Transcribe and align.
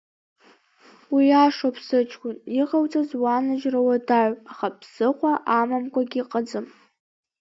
Уиашоуп 1.13 1.75
сыҷкәын, 1.87 2.37
иҟауҵаз 2.61 3.09
уанажьра 3.21 3.79
уадаҩуп, 3.85 4.39
аха 4.51 4.67
ԥсыхәа 4.79 5.33
амамкәагьы 5.59 6.19
иҟаӡам… 6.21 6.65